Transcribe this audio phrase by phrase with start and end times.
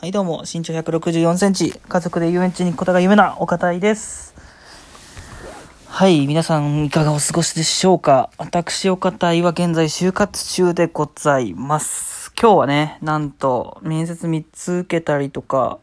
[0.00, 4.34] はい、どうも、身長164センチ、家族で遊園地に行くことが夢な岡田です。
[5.84, 8.30] はい、皆さんいかがお過ごしでしょうか？
[8.38, 12.32] 私、岡田は現在就活中でございます。
[12.40, 15.76] 今日はね、なんと、面接3つ受けたりとか、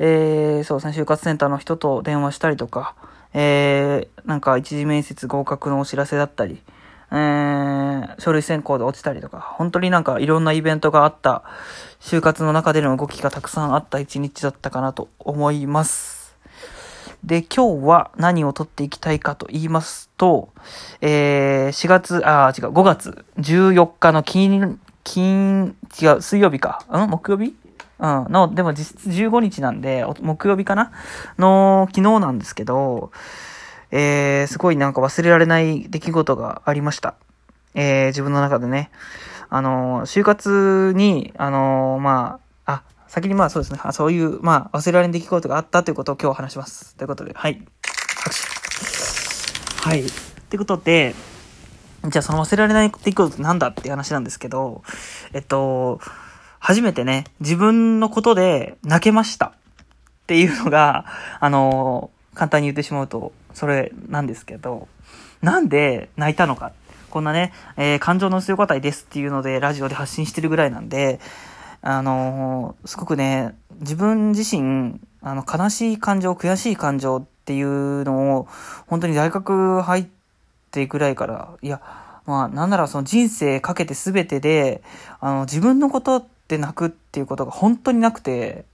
[0.00, 2.96] えー、そうですね、就活センターの人と電話したりとか、
[3.32, 6.60] えー、なんか一次面接合格のお知らせだったり、
[7.12, 11.44] えー、書類選考で落ちたりとか、本当になんかいろんなイベントがあった、
[12.06, 16.36] 就活の中での動きがたくさんあった一日だったかなと思います。
[17.24, 20.50] で、今日は何を撮っていきたいかと言いますと、
[21.00, 26.84] えー、4月、あ違う、5月14日の金、金、違う、水曜日か。
[26.88, 27.10] うん？
[27.10, 27.56] 木曜日？
[27.98, 28.26] うん。
[28.30, 30.92] の、でも実質15日なんで、木曜日かな？
[31.40, 33.10] の、昨日なんですけど、
[33.90, 37.16] えー、すごいなんか忘れられない出来事がありました。
[37.74, 38.92] えー、自分の中でね。
[39.48, 46.96] あの、就活に、あの、まあ、あ、先にまあそうですね、あそういう、まあ、忘れられない出来事があったということを今日話します。
[46.96, 47.62] ということで、はい。
[48.24, 48.34] 拍
[49.82, 49.88] 手。
[49.88, 50.04] はい。
[50.50, 51.14] ということで、
[52.08, 54.82] じゃあその忘れられない出来事ってなんだって話なんですけど、
[55.32, 56.00] えっと、
[56.58, 59.46] 初めてね、自分のことで泣けました。
[59.46, 61.04] っていうのが、
[61.38, 64.88] あの、簡単に言ってしまうと、それなんですけど、
[65.40, 66.72] なんで泣いたのか。
[67.16, 71.18] こんなね、えー、感情の強かたいですっていうので、ラジオで発信してるぐらいなんで、
[71.80, 78.48] あのー、すごくね、自分自身、あの、悲しい感情、悔しい感情っていうのを、
[78.86, 80.06] 本当に大学入っ
[80.70, 81.80] てぐらいから、いや、
[82.26, 84.82] まあ、なんならその人生かけて全てで、
[85.18, 88.66] あの、自分のことって泣くっていうことが本当になくて、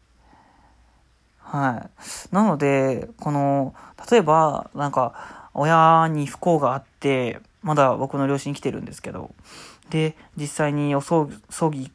[1.39, 2.34] はい。
[2.34, 3.73] なので、この、
[4.11, 9.35] 例えば、なんか、親に不幸があって、まだ僕の両親生きてるんですけど、
[9.91, 11.91] で、実際にお葬葬儀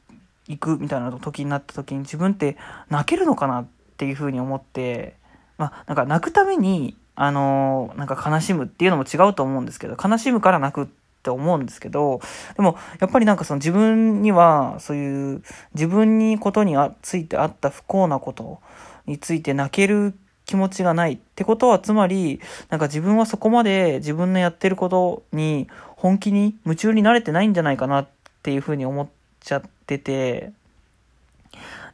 [0.48, 2.58] 行くみたいな時になった時に自分って
[2.90, 5.16] 泣けるのかなっていうふうに思って、
[5.58, 10.88] まあ、なんか泣くために、あのなんか悲しむっていうのも違うと思うんですけど、悲しむから泣くっ
[11.24, 12.22] て思うんですけど、
[12.56, 18.62] でも、やっぱりなんかその自分には、そういう、自分にことについてあった不幸なこと
[19.06, 20.14] について泣ける
[20.48, 28.08] 気持ちがないってことは、つまり、なんか自分はそこまで自分のやってることに本気に夢中になれてないんじゃないかなっ
[28.42, 29.08] ていうふうに思っ
[29.42, 30.54] ちゃってて、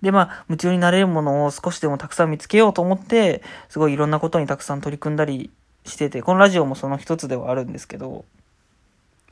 [0.03, 5.49] で、まあ、夢中になれるものを少しでもたくさん見つけようと思って、すごいいろんなことにたくさん取り組んだり
[5.83, 8.23] してて、このラジオもその一つではあるんですけど、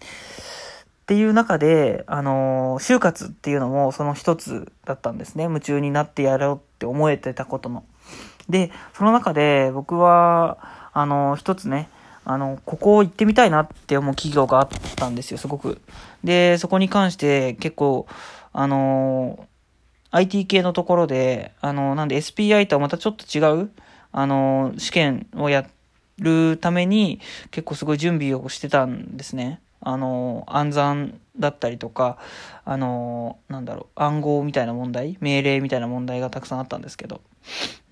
[0.02, 0.04] っ
[1.06, 5.44] ていう中で、あの、就活っていうのもその一つだったんですね。
[5.44, 7.84] 夢中になってやろうって思えてたことの。
[8.50, 10.58] で、その中で僕は、
[10.94, 11.90] あの、一つね、
[12.26, 15.82] あの、ここ行ってみたいなって思う企業があったんですよ、すごく。
[16.24, 18.08] で、そこに関して結構、
[18.54, 19.48] あの、
[20.12, 23.72] IT 系のところで、あの、なんで SPI とはまたちょっと違う、
[24.12, 25.66] あの、試験をや
[26.20, 27.20] るために
[27.50, 29.62] 結構すごい準備をしてたんですね。
[29.82, 32.18] あの、暗算だったりとか、
[32.66, 37.22] あの、なんだろう、暗号みたいな問題、命令みたいな問題がたくさんあったんですけど。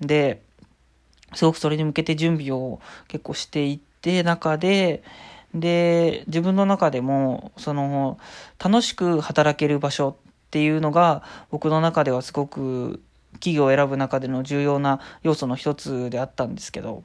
[0.02, 0.42] で、
[1.34, 5.04] すごくそれに向けて準備を結構していって中で、
[5.54, 8.20] で、自分の中でも、その、
[8.64, 10.16] 楽しく働ける場所
[10.50, 17.04] っていうのが僕の中ではすごく企業を選ぶ中での重要な要素の一つであったんですけど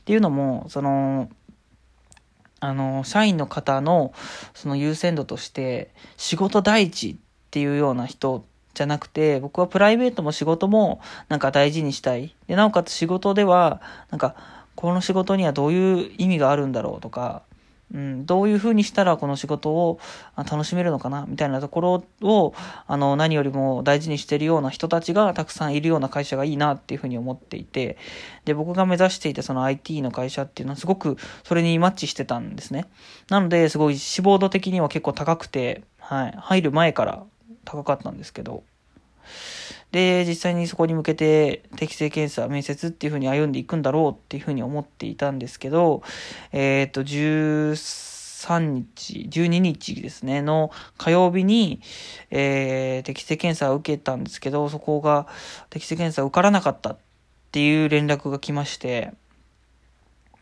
[0.00, 1.28] っていうのもその
[2.66, 4.12] あの社員の方の
[4.54, 7.16] その優先度として仕事第一っ
[7.50, 8.44] ていうような人
[8.74, 12.34] じゃなくて僕はプライベートも仕事もなんか大事にしたい。
[12.48, 14.34] でなおかつ仕事ではなんか
[14.74, 17.42] この仕事にはどういう意味があるんだろうとか
[17.94, 20.00] うん、どういうふうにしたらこの仕事を
[20.36, 22.54] 楽しめるのかなみたいなところを
[22.86, 27.96] あの何よりも大事にしているような人たちがたくさんいるような会社がいいなっていうふうに思っていて
[28.44, 32.86] で僕が目指していたその IT の会社っていうのはすごくそれにマッチしてたんですね
[33.30, 37.22] なのですごい志望度的には結構高くて、はい、入る前から
[37.64, 38.64] 高かったんですけど
[39.92, 46.02] で、実際にそこに向けて適正検査、面接っていう風に歩んでいくんだろうっていう風に思っていたんですけど、
[46.52, 51.80] えっ、ー、と、13日、12日ですね、の火曜日に、
[52.30, 55.26] えー、適正検査を受けたんですけど、そこが
[55.70, 56.98] 適正検査受からなかったっ
[57.52, 59.12] ていう連絡が来まして、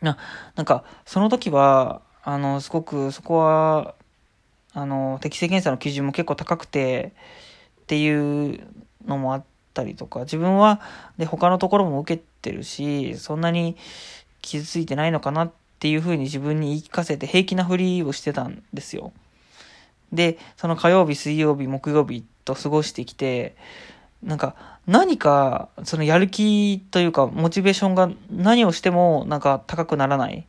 [0.01, 0.17] な、
[0.55, 3.95] なんか、その時は、あの、すごくそこは、
[4.73, 7.13] あの、適正検査の基準も結構高くて、
[7.83, 8.67] っていう
[9.07, 9.43] のもあっ
[9.73, 10.81] たりとか、自分は、
[11.17, 13.75] で、他のところも受けてるし、そんなに
[14.41, 19.11] 傷ついてないのかなっていうふうに自分に言い聞かせて平気なふりをしてたんですよ。
[20.11, 23.55] で、その火曜日、水曜日、木曜日と過ごしてきて、
[24.23, 24.55] なんか、
[24.87, 30.47] 何か、そのやる気というか、モチベーションが何をしても、なんか高くならない。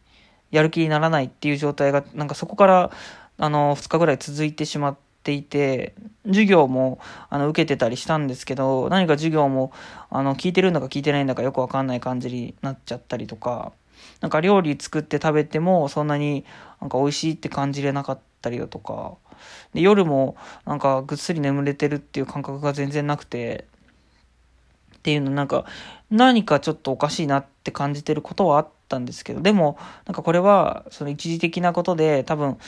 [0.51, 2.91] やる気にならないっていう状態が、なんかそこから、
[3.39, 4.97] あの、2日ぐらい続いてしまっ
[5.27, 5.95] ていて、
[6.25, 9.73] 授業も、あの、受けてたりしたんですけど、何か授業も、
[10.09, 13.73] あの、聞いてるんだか聞いてないんだかよくわかんない感じになっちゃったりとか、
[14.21, 16.45] なんか料理作って食べても、そんなに
[16.81, 19.15] なんか美味しいって感じれなかったりだとか、
[19.75, 23.67] で夜もなんかぐっすり眠れてるっていう感覚が全然なくて、
[24.97, 25.65] っていうのなんか
[26.11, 32.59] 何かちょっとおかしいなって感じてることはあったんですけど、でもなんかこれはその一時的なことで多分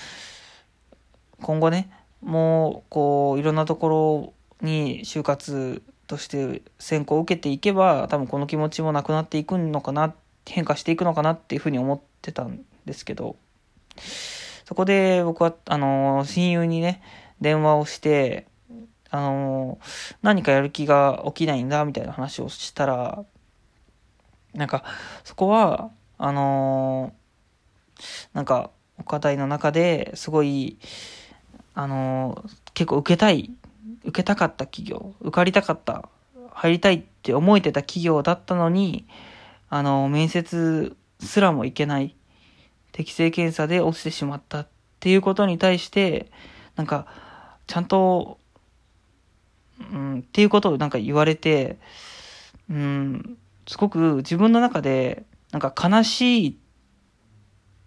[1.41, 1.91] 今後ね、
[2.23, 3.89] もうこういろんなとこ
[4.61, 10.15] ろに就活として選考を受けていけば多分この気持ちもなくなっていくのかな
[10.47, 13.37] 変化していくのかなっていうふうに思ってたんですけど
[14.69, 17.01] そこで僕は、あの、親友にね、
[17.41, 18.47] 電話をして、
[19.09, 19.79] あの、
[20.21, 23.25] 何かやる気が起きないんだ、みたいな話をしたら、
[24.53, 24.85] なんか、
[25.25, 27.15] そこは、あの、
[28.35, 30.79] なんか、お課題の中ですごい、
[31.79, 32.45] あの、
[32.75, 33.53] 結構受けたい、
[34.03, 36.09] 受けたかった企業、受かりたかった、
[36.51, 39.07] 入りたいって思えてた企業だったのに、
[39.69, 42.17] あの、面接すらもいけない
[42.91, 46.33] 適正検査で落ちてしまったっていうことに対して、
[46.75, 47.07] なんか、
[47.69, 48.41] ちゃんと、
[49.93, 51.79] うん、っていうことをなんか言われて、
[52.69, 53.39] うん、
[53.69, 55.23] すごく自分の中で、
[55.53, 56.55] なんか悲しいっ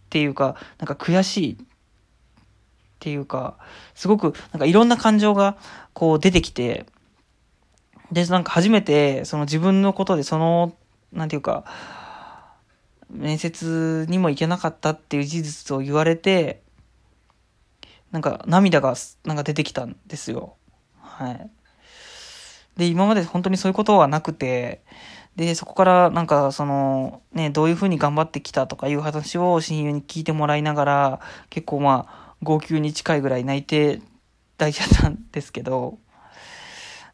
[0.10, 1.58] ていうか、なんか悔しい
[3.02, 3.58] っていうか、
[3.96, 5.58] すごくなんかいろんな感情が
[5.94, 6.86] こう出てきて、
[8.12, 10.76] で、なんか初めてその自分のことでその、
[11.12, 11.66] なんていうか、
[13.10, 16.62] 面接にも行けなかったっていう事実を言われて、
[18.12, 18.94] なんか涙が
[19.26, 20.54] なんか出てきたんですよ。
[21.00, 21.50] はい。
[22.78, 24.84] で、今まで本当にそういうことはなくて、
[25.36, 31.20] で、そこからなんかその、ね、どういうふうに頑張ってきたとかいう話を親友に聞いてもらいながら、
[31.50, 34.02] 結構まあ、号泣に近いぐらい泣いて
[34.58, 35.98] 抱いちゃったんですけど、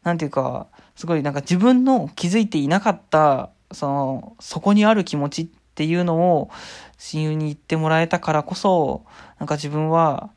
[0.02, 6.50] なんていうか、すごいなんか自分の気づいていなかった、その、そこにある気持ちっていうのを
[6.96, 9.04] 親友に言ってもらえたからこそ、
[9.38, 10.30] なんか自分は、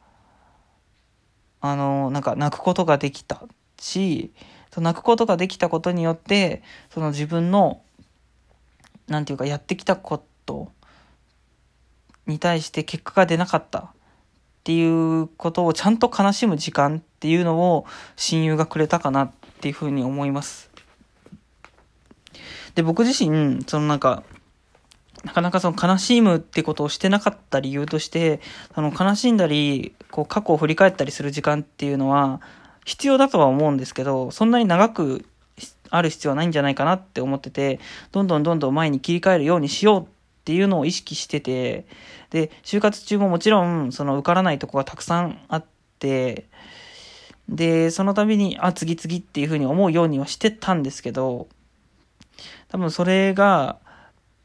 [1.62, 3.44] あの、なんか泣くことができた。
[3.80, 4.34] し、
[4.78, 7.82] 泣くことができたことによって、その自分の、
[9.08, 10.72] なんていうかやってきたこと
[12.28, 13.94] に対して結果が出なかった。
[14.62, 17.86] っていうことをちゃんと悲しむ時間っていうのを
[18.16, 20.70] 親友がくれたかなっていうふうに思います。
[22.76, 24.22] で、僕自身、そのなんか、
[25.24, 28.40] なかなかその悲しむってことをしてなかった理由として、
[28.76, 32.40] あの悲しんだり、こう過去を振り返ったりする時間っていうのは
[32.86, 35.26] 必要だとは思うんですけど、そんなに長く
[35.90, 37.80] ある必要はないんじゃないかなって思ってて、
[38.12, 41.86] どんどんどんどん前に切り替えるようにしようっていうのを意識してて、
[42.32, 45.66] で、就活中ももちろん、その受からないとこがたくさんあっ
[46.00, 46.46] て、
[47.48, 51.48] で、その度に、あ、次々っていうふうに思うようにはしてたんですけど、
[52.70, 53.78] 多分それが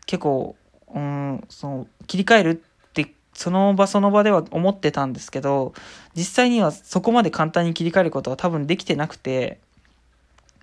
[0.06, 0.56] 結構
[0.96, 2.50] うん、その、切り替える
[2.88, 5.74] って、その場その場では思ってたんですけど、
[6.14, 9.60] 実際にはそこまで簡単に切り替えることは多分できてなくて、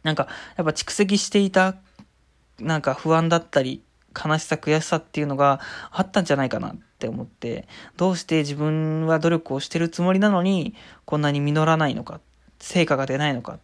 [0.01, 0.27] なんか、
[0.57, 1.75] やっぱ蓄積していた、
[2.59, 5.59] なんか不安だったり、悲しさ、悔しさっていうのが
[5.91, 7.67] あったんじゃないかなって思って、
[7.97, 12.19] どうして自分は努力をしてるつもりなのに、こんなに実らないのか、
[12.59, 13.59] 成果が出ないのかっ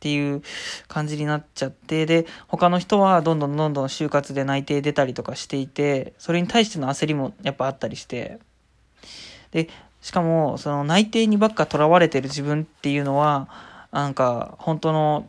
[0.00, 0.42] ていう
[0.86, 8.38] 感じになっちゃって、で、他の人はどんどんどんどん就活で内定出たりとかしていて、それに対しての焦りもやっぱあったりして、
[9.50, 9.68] で、
[10.00, 13.48] しかも、その内定にばっか囚われてる自分っていうのは、
[13.90, 15.28] なんか、本当の、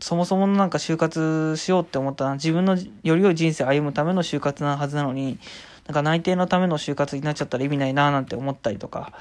[0.00, 5.38] そもそものなんか就活しようって思ったら、自分のより良い人生を歩むための就活なはずなのに、
[5.86, 9.12] なんか内定のための就活になっちゃったら意味ないなーなんて思ったりとか、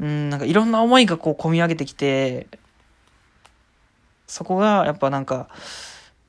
[0.00, 2.46] うん、なんかいろんな思いがこう込み上げてきて、
[4.26, 5.48] そこがやっぱなんか、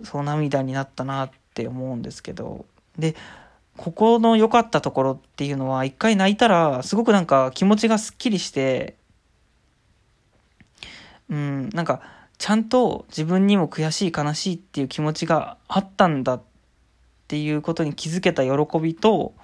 [0.03, 2.65] そう涙になったなって思うんですけど。
[2.98, 3.15] で、
[3.77, 8.96] ここの良かったところっていうのは、一回泣いたら、すごくなんか気持ちがスッキリして、
[11.29, 12.01] うん、なんか、
[12.39, 16.41] ちゃんと自分にも悔しい悲しいっていう気持ちがあったんだっ
[17.27, 19.36] ていうことに気づけた喜びと、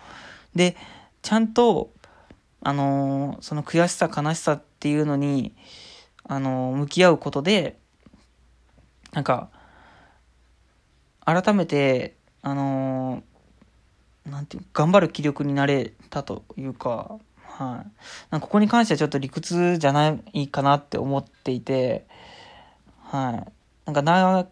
[0.56, 0.78] で、
[1.22, 1.92] ちゃんと、
[2.62, 5.54] あの、その悔しさ悲しさっていうのに、
[6.24, 7.78] あの、向き合うことで、
[9.12, 9.50] なんか、
[11.26, 17.92] 改めて、あのー、なんていう、頑張る気力になれたというか、はい。
[18.32, 22.08] なんかここに関してはちょっと理屈じゃないかなって思っていて、
[23.06, 23.52] はい。
[23.86, 24.48] なんかな、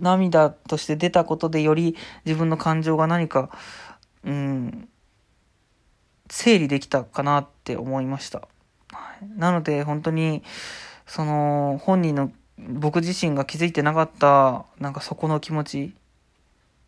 [0.00, 3.50] 涙として出たことでより自分の感情が何か、
[4.24, 4.88] うん、
[6.28, 8.40] 整理できたかなって思いました。
[8.90, 10.42] はい、なので本当に、
[11.06, 15.94] その本人の僕自身が気づいてなかったなんかそこの気持ち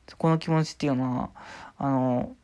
[0.09, 1.31] そこの気持ちっていうのは
[1.77, 2.37] あの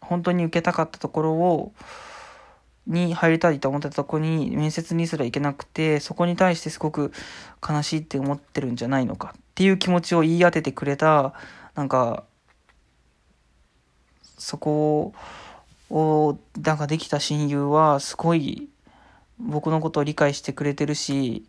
[0.00, 1.72] 本当に受けたかったところを
[2.88, 7.12] に入りたいと思ってたとこに面接にすら行けなくてそこに対してすごく
[7.66, 11.34] 悲しいって思ってるんじゃないのかっていう気持ちを言い当ててくれた
[11.74, 12.24] なんか
[14.38, 15.12] そこ
[15.90, 18.68] をなんかできた親友はすごい
[19.38, 21.44] 僕のことを理解してくれてるし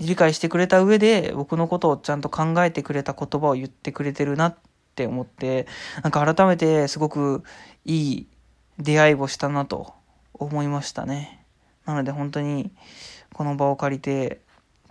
[0.00, 4.56] 理解してくれた上で僕のことをちゃんと考えてくれた言葉を言ってくれてるなっ
[4.96, 5.66] て思って
[6.02, 7.44] なんか改めてすごく
[7.84, 8.26] いい
[8.78, 9.94] 出会いをしたなと
[10.34, 11.44] 思いましたね。
[11.86, 12.70] なので本当に
[13.32, 14.40] この場を借りて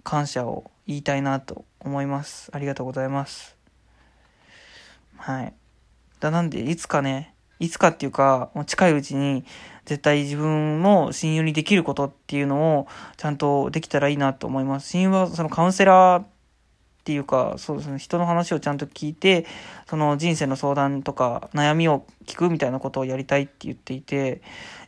[0.04, 2.50] 感謝を言いたいなと思います。
[2.54, 3.56] ありがとうございます。
[5.18, 5.54] はい。
[6.20, 9.46] だなんでいつかねいつかっていうかもう近いうちに
[9.86, 14.90] 絶対自分も親友にできることっていうのをちゃんとできたらいいなと思います。
[14.90, 16.24] 親友はそのカウンセラー
[17.03, 19.45] っていうか、そうですね、人の話をちゃんと聞いて、
[19.89, 24.41] その人生の相談とか悩みを聞くみたいなことをやりたいって言っていて、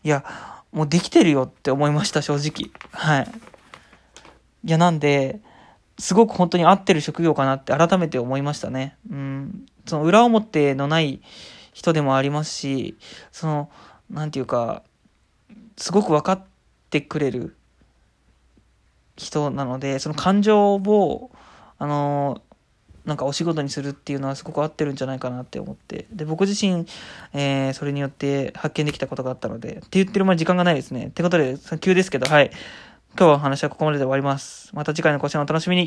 [0.05, 0.23] いや、
[0.71, 2.71] もうできてるよって思いました、正直。
[2.91, 3.27] はい。
[4.63, 5.41] いや、なんで、
[5.99, 8.95] すごく本当に合ってる職業かなって改めて思いましたね。
[9.11, 9.65] うん。
[9.85, 11.21] その裏表のない
[11.73, 12.95] 人でもありますし、
[13.33, 13.69] その、
[14.09, 14.83] なんていうか、
[15.75, 16.43] すごく分かっ
[16.89, 17.57] てくれる
[19.17, 21.31] 人なので、その感情を、
[21.77, 22.41] あの、
[23.05, 26.07] なんかお仕事にするっていうのはすごく合ってるんじゃないかなって思って。
[26.11, 26.85] で、僕自身、
[27.33, 31.07] えー、それによって発見できたことがあったので、って言ってる間に時間がないですね。
[31.07, 32.51] ってことで、急ですけど、はい。
[33.17, 34.71] 今日はお話はここまでで終わります。
[34.73, 35.83] また次回の更新をお楽しみに。